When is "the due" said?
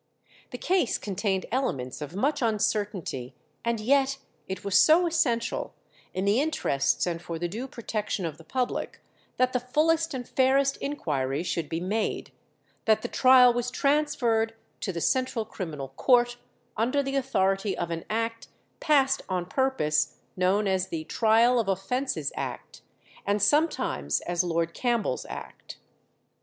7.37-7.67